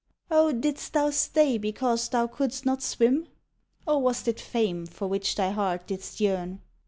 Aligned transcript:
Oh, 0.31 0.51
didst 0.51 0.93
thou 0.93 1.11
stay 1.11 1.59
because 1.59 2.09
thou 2.09 2.25
couldst 2.25 2.65
not 2.65 2.81
swim? 2.81 3.27
Or 3.85 4.01
wast 4.01 4.27
it 4.27 4.39
fame 4.39 4.87
for 4.87 5.05
which 5.07 5.35
thy 5.35 5.51
heart 5.51 5.85
didst 5.85 6.19
yearn? 6.19 6.59